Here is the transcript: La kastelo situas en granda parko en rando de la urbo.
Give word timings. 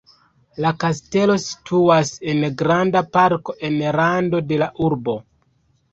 La 0.63 0.69
kastelo 0.83 1.35
situas 1.43 2.11
en 2.33 2.41
granda 2.63 3.03
parko 3.19 3.55
en 3.69 3.79
rando 3.97 4.45
de 4.53 4.59
la 4.63 4.71
urbo. 4.89 5.17